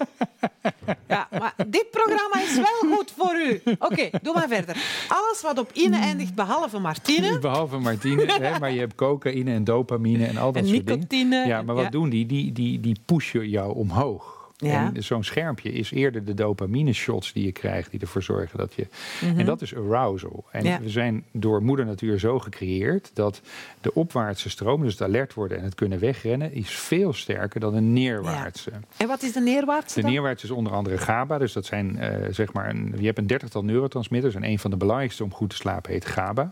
[1.07, 3.61] ja, maar dit programma is wel goed voor u.
[3.79, 4.75] Oké, doe maar verder.
[5.07, 7.39] Alles wat op ine eindigt, behalve Martine.
[7.49, 10.99] Behalve Martine, hè, maar je hebt cocaïne en dopamine en al dat En soort dingen.
[10.99, 11.45] nicotine.
[11.47, 11.89] Ja, maar wat Ja.
[11.89, 12.25] doen die?
[12.25, 14.40] Die, die, die pushen jou omhoog.
[14.69, 14.91] Ja.
[14.93, 18.73] En zo'n schermpje is eerder de dopamine shots die je krijgt, die ervoor zorgen dat
[18.73, 18.87] je.
[19.25, 19.39] Mhm.
[19.39, 20.45] En dat is arousal.
[20.51, 20.79] En Ja.
[20.79, 23.41] we zijn door moeder natuur zo gecreëerd dat
[23.81, 27.75] de opwaartse stroom, dus het alert worden en het kunnen wegrennen, is veel sterker dan
[27.75, 28.71] een neerwaartse.
[28.97, 30.11] En wat is de neerwaartse De dan?
[30.11, 31.37] neerwaartse is onder andere GABA.
[31.37, 34.35] Dus dat zijn eh, zeg maar, een, je hebt een dertigtal neurotransmitters.
[34.35, 36.51] En een van de belangrijkste om goed te slapen heet GABA.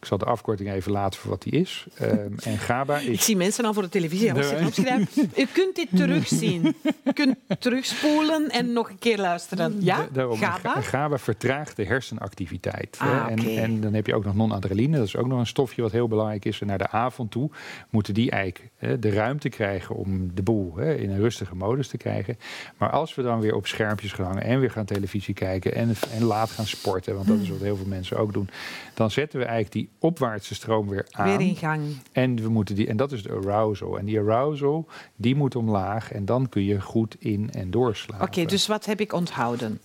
[0.00, 1.86] Ik zal de afkorting even laten voor wat die is.
[1.94, 5.30] Ehm, en GABA Ik zie mensen al voor de televisie opzitten opschrijven.
[5.36, 6.74] U kunt dit terugzien.
[7.04, 9.76] U kunt terugspoelen en nog een keer luisteren.
[9.80, 10.72] Ja, Da- daarom, GABA?
[10.72, 12.96] Ga- GABA vertraagt de hersenactiviteit.
[13.00, 14.96] Ah, en, en dan heb je ook nog non-adrenaline.
[14.96, 16.60] Dat is ook nog een stofje wat heel belangrijk is.
[16.60, 17.50] En naar de avond toe
[17.90, 22.38] moeten die eigenlijk de ruimte krijgen om de boel in een rustige modus te krijgen.
[22.76, 25.94] Maar als we dan weer op schermpjes gaan hangen en weer gaan televisie kijken en,
[26.14, 28.48] en laat gaan sporten, want dat is wat heel veel mensen ook doen,
[28.94, 31.26] dan zetten we eigenlijk die opwaartse stroom weer aan.
[31.26, 31.82] Weer in gang.
[32.12, 33.98] En, we moeten die, en dat is de arousal.
[33.98, 36.12] En die arousal, die moet omlaag.
[36.12, 38.26] En dan kun je goed in- en doorslapen.
[38.26, 39.80] Oké, dus wat heb ik onthouden?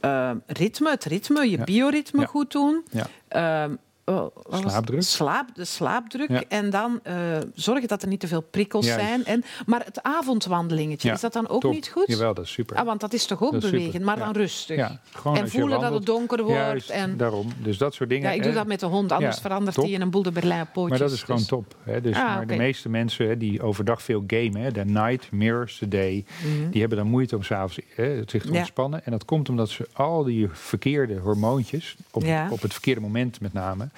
[0.00, 1.64] Ehm, ritme, het ritme, je Ja.
[1.64, 2.26] bioritme Ja.
[2.26, 2.82] goed doen.
[2.90, 3.06] Ja.
[3.28, 3.74] Ehm,
[4.04, 4.36] oh?
[4.50, 5.02] Slaapdruk.
[5.02, 6.28] Slaap, de slaapdruk.
[6.30, 6.42] Ja.
[6.48, 7.14] En dan eh,
[7.54, 9.04] zorgen dat er niet te veel prikkels Juist.
[9.06, 9.24] zijn.
[9.24, 11.72] En, maar het avondwandelingetje, Ja, is dat dan ook top.
[11.72, 12.04] niet goed?
[12.06, 12.76] Jawel, dat is super.
[12.76, 14.24] Ah, want dat is toch ook Dat is super, bewegen, maar ja.
[14.24, 14.78] dan rustig.
[15.34, 16.52] En voelen dat het donker wordt.
[16.58, 17.48] Juist, en, daarom.
[17.62, 18.28] Dus dat soort dingen.
[18.28, 20.32] ja, ik doe dat met de hond, anders Ja, verandert hij in een boel de
[20.32, 20.98] Berlijn pootjes.
[20.98, 21.74] Maar dat is gewoon dus- top.
[21.82, 22.00] Hè?
[22.00, 25.88] Dus, Ah, maar de meeste mensen hè, die overdag veel gamen, de night mirrors the
[25.88, 26.24] day,
[26.70, 28.52] die hebben dan moeite om s'avonds zich te Mhm.
[28.52, 28.58] Ja.
[28.58, 29.04] ontspannen.
[29.04, 32.46] En dat komt omdat ze al die verkeerde hormoontjes, op, Ja.
[32.50, 33.88] op het verkeerde moment met name,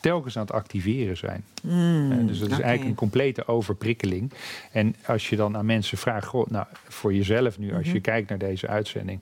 [0.00, 1.44] telkens aan het activeren zijn.
[1.62, 4.32] Mm, Eh, dus dat is eigenlijk een complete overprikkeling.
[4.72, 7.94] En als je dan aan mensen vraagt, goh, nou, voor jezelf nu, als Mhm.
[7.94, 9.20] je kijkt naar deze uitzending,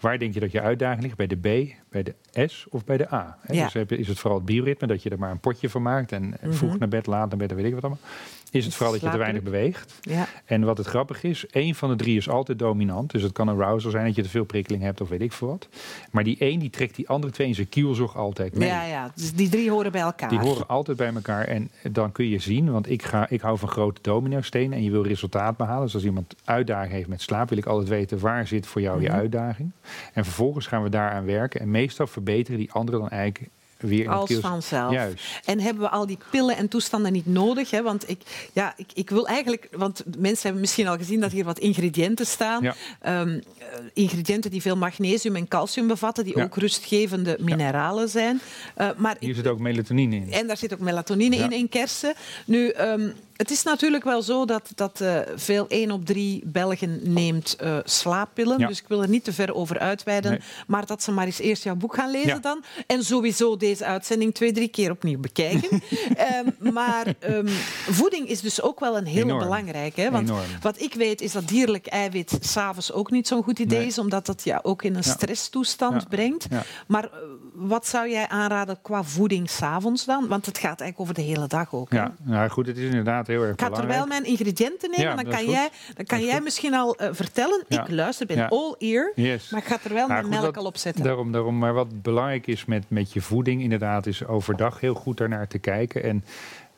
[0.00, 1.16] waar denk je dat je uitdaging ligt?
[1.16, 2.14] Bij de B, bij de
[2.46, 3.38] S of bij de A?
[3.48, 3.64] Ja.
[3.64, 5.82] Dus heb je- is het vooral het bioritme, dat je er maar een potje van
[5.82, 8.00] maakt en vroeg naar bed, laat naar bed, en weet ik wat allemaal.
[8.54, 9.94] Is het vooral dat je te weinig beweegt?
[10.00, 10.26] Ja.
[10.44, 13.10] En wat het grappig is, één van de drie is altijd dominant.
[13.10, 15.32] Dus het kan een arousal zijn dat je te veel prikkeling hebt of weet ik
[15.32, 15.68] veel wat.
[16.10, 18.68] Maar die één die trekt die andere twee in zijn kielzog altijd mee.
[18.68, 20.28] Ja, ja, dus die drie horen bij elkaar.
[20.28, 21.44] Die horen altijd bij elkaar.
[21.44, 24.90] En dan kun je zien, want ik, ga, ik hou van grote dominostenen en je
[24.90, 25.84] wil resultaat behalen.
[25.84, 29.00] Dus als iemand uitdaging heeft met slaap, wil ik altijd weten waar zit voor jou
[29.02, 29.16] je Mhm.
[29.16, 29.70] uitdaging.
[30.12, 31.60] En vervolgens gaan we daaraan werken.
[31.60, 33.50] En meestal verbeteren die anderen dan eigenlijk
[33.86, 34.92] weer in het Als vanzelf.
[34.92, 35.24] Juist.
[35.44, 37.70] En hebben we al die pillen en toestanden niet nodig?
[37.70, 37.82] Hè?
[37.82, 38.20] Want ik,
[38.52, 42.26] ja, ik, ik wil eigenlijk, want mensen hebben misschien al gezien dat hier wat ingrediënten
[42.26, 42.62] staan.
[42.62, 42.74] Ja.
[43.00, 46.42] Ehm, eh, ingrediënten die veel magnesium en calcium bevatten, die Ja.
[46.44, 48.40] ook rustgevende mineralen zijn.
[48.74, 50.32] Eh, maar Hier zit ook melatonine in.
[50.32, 52.14] en daar zit ook melatonine in, in kersen.
[52.46, 57.12] Nu, ehm, het is natuurlijk wel zo dat, dat eh, veel één op drie Belgen
[57.12, 58.58] neemt eh, slaappillen.
[58.58, 58.66] Ja.
[58.66, 60.30] Dus ik wil er niet te ver over uitweiden.
[60.30, 60.40] Nee.
[60.66, 62.38] Maar dat ze maar eens eerst jouw boek gaan lezen Ja.
[62.38, 62.64] dan.
[62.86, 65.82] En sowieso deze uitzending twee, drie keer opnieuw bekijken.
[66.16, 67.46] Ehm, maar ehm,
[67.88, 69.38] voeding is dus ook wel een heel Enorm.
[69.38, 69.96] belangrijk.
[69.96, 70.10] Hè?
[70.10, 70.44] Want Enorm.
[70.60, 73.86] wat ik weet is dat dierlijk eiwit s'avonds ook niet zo'n goed idee Nee.
[73.86, 73.98] is.
[73.98, 75.10] Omdat dat ja, ook in een Ja.
[75.12, 76.46] stresstoestand brengt.
[76.86, 77.10] Maar eh,
[77.54, 80.28] wat zou jij aanraden qua voeding s'avonds dan?
[80.28, 81.90] Want het gaat eigenlijk over de hele dag ook.
[81.90, 81.96] hè?
[81.96, 83.98] Ja, nou goed, het is inderdaad heel erg Ik ga belangrijk.
[84.00, 87.64] terwijl mijn ingrediënten nemen, Ja, dan kan jij, dan kan jij misschien al eh, vertellen.
[87.68, 87.82] Ja.
[87.82, 89.12] Ik luister, ben all ear.
[89.14, 89.50] Yes.
[89.50, 91.04] Maar ik ga terwijl Nou, mijn goed, melk dat- al opzetten.
[91.04, 95.16] Daarom, daarom, maar wat belangrijk is met, met je voeding, inderdaad, is overdag heel goed
[95.16, 96.02] daarnaar te kijken.
[96.02, 96.24] En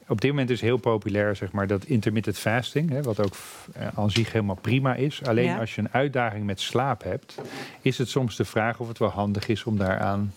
[0.09, 3.33] op dit moment is heel populair zeg maar, dat intermittent fasting, hè, wat ook
[3.79, 5.21] uh, aan zich helemaal prima is.
[5.25, 5.59] Alleen Ja.
[5.59, 7.35] als je een uitdaging met slaap hebt,
[7.81, 10.33] is het soms de vraag of het wel handig is om daaraan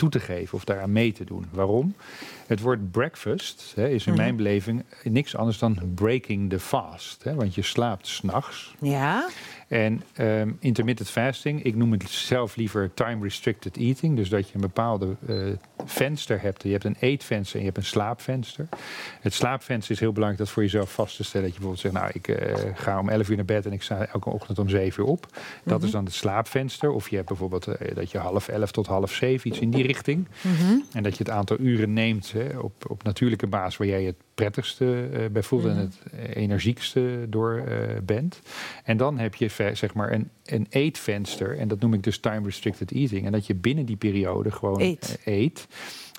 [0.00, 1.46] toe te geven of daaraan mee te doen.
[1.52, 1.94] Waarom?
[2.46, 4.22] Het woord breakfast hè, is in Mhm.
[4.22, 7.24] mijn beleving niks anders dan breaking the fast.
[7.24, 8.74] Hè, want je slaapt s'nachts.
[8.80, 9.28] Ja,
[9.70, 14.16] En ehm, intermittent fasting, ik noem het zelf liever time restricted eating.
[14.16, 15.36] Dus dat je een bepaalde eh,
[15.84, 16.62] venster hebt.
[16.62, 18.68] Je hebt een eetvenster en je hebt een slaapvenster.
[19.20, 21.46] Het slaapvenster is heel belangrijk dat voor jezelf vast te stellen.
[21.46, 23.82] Dat je bijvoorbeeld zegt, nou ik eh, ga om 11 uur naar bed en ik
[23.82, 25.26] sta elke ochtend om 7 uur op.
[25.64, 25.86] Dat Mhm.
[25.86, 26.90] is dan het slaapvenster.
[26.90, 29.86] Of je hebt bijvoorbeeld eh, dat je half 11 tot half 7, iets in die
[29.86, 30.28] richting.
[30.40, 30.78] Mhm.
[30.92, 34.16] En dat je het aantal uren neemt hè, op, op natuurlijke basis waar jij het
[34.44, 35.78] prettigste eh, bij voelt en Mhm.
[35.80, 38.40] het eh, energiekste door eh, bent.
[38.84, 41.58] En dan heb je zeg maar een, een eetvenster.
[41.58, 43.26] En dat noem ik dus time restricted eating.
[43.26, 45.18] En dat je binnen die periode gewoon Eet.
[45.24, 45.66] eet.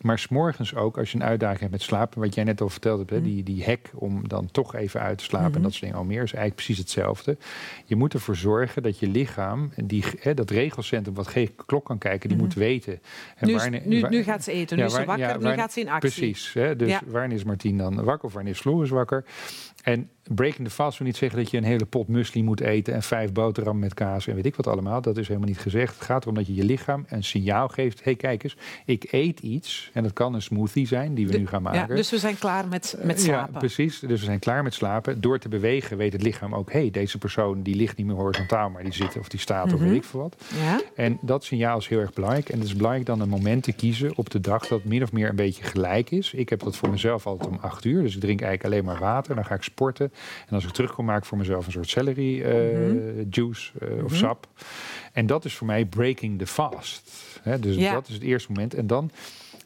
[0.02, 2.98] Maar s'morgens ook, als je een uitdaging hebt met slapen, wat jij net al verteld
[2.98, 3.26] hebt, hè, Mhm.
[3.26, 5.56] die, die hek om dan toch even uit te slapen Mhm.
[5.58, 7.38] en dat soort dingen al meer, is eigenlijk precies hetzelfde.
[7.86, 11.98] Je moet ervoor zorgen dat je lichaam, die, hè, dat regelcentrum wat geen klok kan
[11.98, 12.46] kijken, die Mhm.
[12.48, 13.00] moet weten.
[13.40, 15.90] Nu, nu, gaat ze eten, Ja, nu is ze wakker, ja, nu gaat ze in
[15.90, 16.10] actie.
[16.12, 16.54] Precies.
[16.54, 16.76] Hè?
[16.76, 17.24] Dus Ja.
[17.24, 19.24] is Martien dan wakker of wanneer is wakker?
[19.84, 22.94] En breaking the fast wil niet zeggen dat je een hele pot muesli moet eten
[22.94, 25.02] en vijf boterhammen met kaas en weet ik wat allemaal.
[25.02, 25.94] Dat is helemaal niet gezegd.
[25.96, 27.98] Het gaat erom dat je je lichaam een signaal geeft.
[27.98, 29.90] Hé, hey, kijk eens, ik eet iets.
[29.94, 31.96] En dat kan een smoothie zijn die we De- nu gaan Ja, maken.
[31.96, 33.60] dus we zijn klaar met, met Ja, slapen.
[33.60, 34.00] precies.
[34.00, 35.22] Dus we zijn klaar met slapen.
[35.22, 36.72] Door te bewegen weet het lichaam ook...
[36.72, 39.74] hé, hey, deze persoon die ligt niet meer horizontaal, maar die zit of die staat
[39.74, 39.84] of Mhm.
[39.90, 40.36] weet ik veel wat.
[40.62, 40.82] ja?
[40.96, 42.50] En dat signaal is heel erg belangrijk.
[42.50, 45.12] En het is belangrijk dan een moment te kiezen op de dag dat min of
[45.12, 46.34] meer een beetje gelijk is.
[46.34, 48.02] Ik heb dat voor mezelf altijd om acht uur.
[48.04, 49.36] Dus ik drink eigenlijk alleen maar water.
[49.36, 50.14] Dan ga ik sporten.
[50.48, 52.54] En als ik terugkom, maak ik voor mezelf een soort celery eh,
[52.88, 53.24] Mhm.
[53.30, 54.16] juice eh, of Mhm.
[54.20, 54.48] sap.
[55.14, 57.12] En dat is voor mij breaking the fast.
[57.60, 57.94] Dus Ja.
[57.94, 58.74] dat is het eerste moment.
[58.74, 59.12] En dan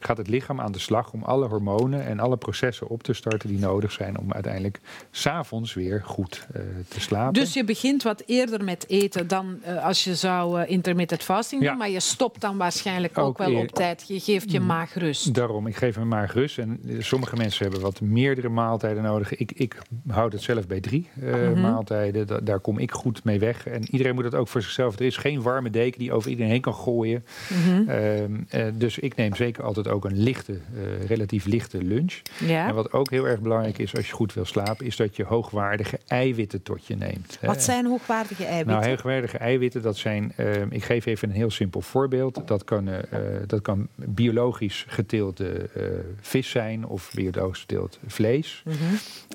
[0.05, 3.49] gaat het lichaam aan de slag om alle hormonen en alle processen op te starten
[3.49, 4.79] die nodig zijn om uiteindelijk
[5.11, 7.33] s'avonds weer goed eh, te slapen.
[7.33, 11.61] Dus je begint wat eerder met eten dan eh, als je zou eh, intermittent fasting
[11.61, 11.71] doen.
[11.71, 11.77] Ja.
[11.77, 14.05] Maar je stopt dan waarschijnlijk ook, Ook wel op tijd.
[14.07, 14.65] Je geeft je Mm.
[14.65, 15.33] maag rust.
[15.33, 16.57] Daarom, ik geef mijn maag rust.
[16.57, 19.35] En sommige mensen hebben wat meerdere maaltijden nodig.
[19.35, 21.61] Ik, ik houd het zelf bij drie Mhm.
[21.61, 22.27] maaltijden.
[22.27, 23.67] Da- daar kom ik goed mee weg.
[23.67, 24.99] En iedereen moet het ook voor zichzelf.
[24.99, 27.25] Er is geen warme deken die over iedereen heen kan gooien.
[27.49, 27.89] Mhm.
[27.89, 32.21] Ehm, eh, dus ik neem zeker altijd ook een lichte, eh, relatief lichte lunch.
[32.39, 32.67] Ja.
[32.67, 35.23] En wat ook heel erg belangrijk is als je goed wil slapen, is dat je
[35.23, 37.37] hoogwaardige eiwitten tot je neemt.
[37.41, 38.75] Wat zijn hoogwaardige eiwitten?
[38.75, 40.33] Nou, hoogwaardige eiwitten, dat zijn.
[40.35, 42.41] ehm, ik geef even een heel simpel voorbeeld.
[42.47, 45.83] Dat kan, eh, dat kan biologisch geteelde eh,
[46.21, 48.63] vis zijn of biologisch geteeld vlees.
[48.65, 48.75] Mhm.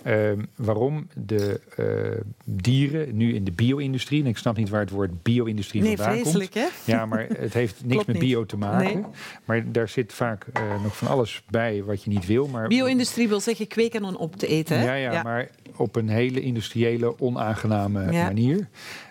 [0.03, 1.61] Ehm, waarom de
[2.45, 6.19] dieren nu in de bio-industrie, en ik snap niet waar het woord bio-industrie Nee, vandaan
[6.19, 6.61] vreselijk hè?
[6.61, 6.73] komt.
[6.85, 8.85] Ja, maar het heeft niks met bio te maken.
[8.95, 9.05] Nee.
[9.45, 12.49] Maar daar zit vaak eh, nog van alles bij wat je niet wil.
[12.49, 14.79] Maar Bio-industrie wil zeggen kweken om op te eten.
[14.79, 14.85] Hè?
[14.85, 18.25] ja, ja, maar op een hele industriële, onaangename Ja.
[18.25, 18.69] manier.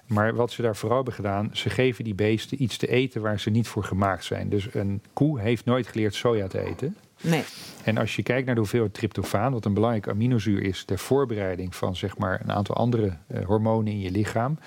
[0.08, 3.40] Maar wat ze daar vooral hebben gedaan, ze geven die beesten iets te eten waar
[3.40, 4.50] ze niet voor gemaakt zijn.
[4.50, 6.96] Dus een koe heeft nooit geleerd soja te eten.
[7.22, 7.44] Nee.
[7.84, 11.76] En als je kijkt naar de hoeveelheid tryptofaan, wat een belangrijk aminozuur is ter voorbereiding
[11.76, 14.60] van zeg maar, een aantal andere eh, hormonen in je lichaam,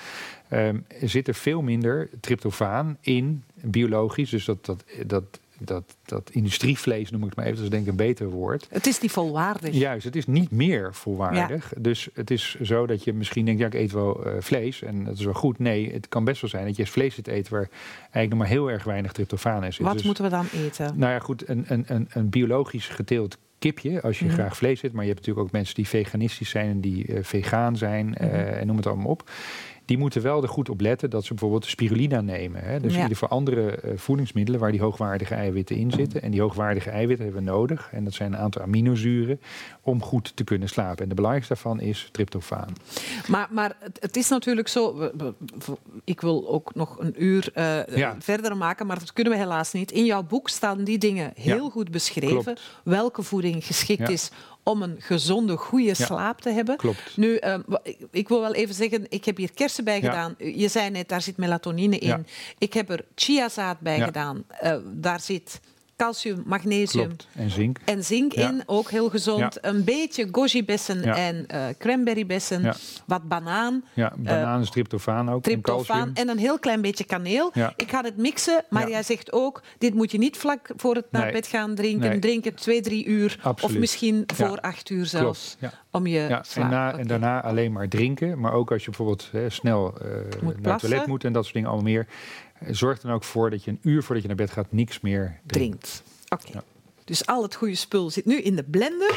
[0.49, 4.31] ehm, zit er veel minder tryptofaan in biologisch.
[4.31, 5.25] Dus dat, dat, dat,
[5.65, 8.67] dat, dat industrievlees noem ik het maar even, dat is denk ik een beter woord.
[8.71, 9.75] Het is niet volwaardig.
[9.75, 11.73] Juist, het is niet meer volwaardig.
[11.79, 15.05] Dus het is zo dat je misschien denkt, ja, ik eet wel eh, vlees en
[15.05, 15.59] dat is wel goed.
[15.59, 17.69] Nee, het kan best wel zijn dat je vlees zit eten waar
[18.01, 19.85] eigenlijk nog maar heel erg weinig tryptofaan in zit.
[19.87, 20.99] Wat Dus- moeten we dan eten?
[20.99, 24.35] Nou ja, goed, een, een, een, een biologisch geteeld kipje, als je Mhm.
[24.35, 27.19] graag vlees eet, maar je hebt natuurlijk ook mensen die veganistisch zijn en die eh,
[27.23, 28.37] vegaan zijn eh, Mhm.
[28.37, 29.31] en noem het allemaal op.
[29.93, 32.63] Die moeten wel er goed op letten dat ze bijvoorbeeld spirulina nemen.
[32.65, 32.81] Hè?
[32.81, 33.03] Dus Ja.
[33.03, 36.23] ieder geval andere eh, voedingsmiddelen waar die hoogwaardige eiwitten in zitten.
[36.23, 37.89] En die hoogwaardige eiwitten hebben we nodig.
[37.93, 39.41] En dat zijn een aantal aminozuren
[39.83, 41.03] om goed te kunnen slapen.
[41.03, 42.73] En de belangrijkste daarvan is tryptofaan.
[43.29, 45.11] Maar, maar het, is natuurlijk zo.
[46.05, 48.17] ik wil ook nog een uur eh, Ja.
[48.19, 49.91] verder maken, maar dat kunnen we helaas niet.
[49.93, 52.43] In jouw boek staan die dingen heel Ja, goed beschreven.
[52.43, 52.61] klopt.
[52.85, 54.31] Welke voeding geschikt is
[54.63, 56.77] om een gezonde, goede slaap te hebben.
[56.77, 57.17] Klopt.
[57.17, 60.35] Nu, eh, wa- ik- wil wel even zeggen, ik heb hier kersen bij gedaan.
[60.39, 62.09] Je zei net, daar zit melatonine in.
[62.59, 64.45] Ik heb er chiazaad bij gedaan.
[64.49, 65.61] Eh, daar zit
[66.03, 67.29] calcium, magnesium Klopt.
[67.35, 67.79] En zink.
[67.85, 68.49] en zink Ja.
[68.49, 69.39] in, ook heel gezond.
[69.63, 69.69] Ja.
[69.71, 72.75] Een beetje goji-bessen en eh cranberry-bessen.
[73.07, 75.35] Wat banaan, Ja, banaan is tryptofaan ook.
[75.37, 76.15] en tryptofaan calcium.
[76.15, 77.51] en een heel klein beetje kaneel.
[77.55, 77.73] Ja.
[77.77, 79.63] Ik ga het mixen, maar jij zegt ook...
[79.79, 81.33] dit moet je niet vlak voor het naar Nee.
[81.33, 82.09] bed gaan drinken.
[82.11, 82.19] Nee.
[82.19, 83.37] Drink het twee, drie uur.
[83.39, 83.79] Of Absoluut.
[83.81, 84.35] misschien Ja.
[84.47, 85.57] voor acht uur zelfs.
[85.91, 88.41] Om je Ja, en, na, en daarna alleen maar drinken.
[88.41, 90.09] Maar ook als je bijvoorbeeld hè, snel eh,
[90.61, 92.07] naar het toilet moet en dat soort dingen allemaal meer.
[92.71, 95.41] Zorg dan ook voor dat je een uur voordat je naar bed gaat niks meer
[95.47, 96.03] drinkt.
[96.29, 96.49] Oké.
[96.53, 96.63] Ja.
[97.05, 99.15] Dus al het goede spul zit nu in de blender.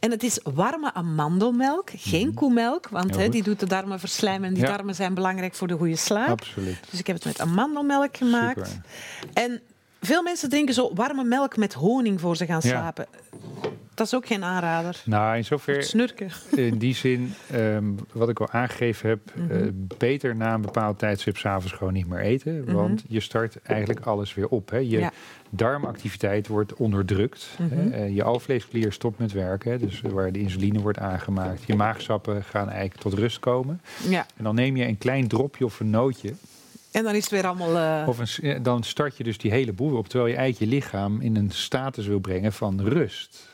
[0.00, 4.62] En het is warme amandelmelk, geen koemelk, want die doet de darmen verslijmen en die
[4.64, 4.76] Ja.
[4.76, 6.28] darmen zijn belangrijk voor de goede slaap.
[6.28, 6.78] Absoluut.
[6.90, 8.68] Dus ik heb het met amandelmelk gemaakt.
[8.68, 8.82] Super.
[9.32, 9.60] En
[10.00, 12.92] veel mensen denken zo warme melk met honing voor ze gaan Ja.
[14.00, 15.02] Dat is ook geen aanrader.
[15.04, 16.30] Nou, in zover, Snurken.
[16.56, 19.50] in die zin, ehm, wat ik al aangegeven heb, Mhm.
[19.50, 19.66] eh,
[19.98, 22.72] beter na een bepaald tijdstip s'avonds gewoon niet meer eten.
[22.72, 24.70] Want je start eigenlijk alles weer op.
[24.70, 24.76] Hè.
[24.76, 24.98] Je Mhm.
[25.00, 25.12] Ja.
[25.50, 27.48] darmactiviteit wordt onderdrukt.
[27.58, 27.74] Mhm.
[27.78, 27.90] hè.
[27.90, 31.62] Eh, je alvleesklier stopt met werken, hè, dus waar de insuline wordt aangemaakt.
[31.66, 33.80] Je maagsappen gaan eigenlijk tot rust komen.
[34.08, 34.26] Ja.
[34.36, 36.32] En dan neem je een klein dropje of een nootje.
[36.92, 37.76] En dan is het weer allemaal.
[38.02, 40.76] eh, Of een, dan start je dus die hele boel op, terwijl je eigenlijk je
[40.78, 43.48] lichaam in een status wil brengen van rust.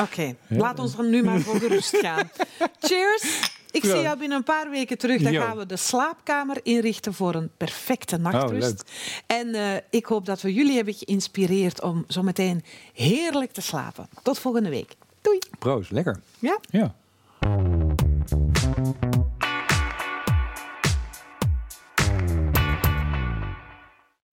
[0.00, 2.30] Oké, laat ons dan nu maar voor de rust gaan.
[2.80, 3.54] Cheers!
[3.70, 3.90] Ik Ja.
[3.90, 5.22] zie jou binnen een paar weken terug.
[5.22, 8.60] Dan gaan we de slaapkamer inrichten voor een perfecte nachtrust.
[8.60, 9.22] leuk.
[9.26, 14.08] en eh, ik hoop dat we jullie hebben geïnspireerd om zo meteen heerlijk te slapen.
[14.22, 14.94] Tot volgende week.
[15.20, 15.38] Doei!
[15.58, 16.20] Proost, lekker.
[16.38, 16.58] Ja?
[16.70, 16.94] Ja.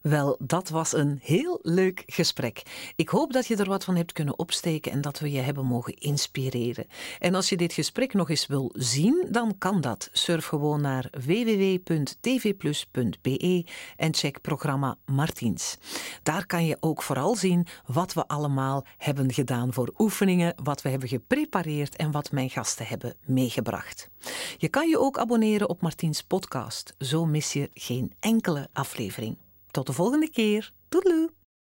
[0.04, 2.62] Wel, dat was een heel leuk gesprek.
[2.96, 5.66] Ik hoop dat je er wat van hebt kunnen opsteken en dat we je hebben
[5.66, 6.88] mogen inspireren.
[7.20, 10.10] En als je dit gesprek nog eens wil zien, dan kan dat.
[10.12, 15.78] Surf gewoon naar www.tvplus.be en check programma Martiens.
[16.24, 20.90] Daar kan je ook vooral zien wat we allemaal hebben gedaan voor oefeningen, wat we
[20.90, 24.10] hebben geprepareerd en wat mijn gasten hebben meegebracht.
[24.58, 26.96] Je kan je ook abonneren op Martiens podcast.
[26.98, 29.38] Zo mis je geen enkele aflevering.
[29.74, 30.74] Tot de volgende keer.
[30.90, 31.33] Doedeloe!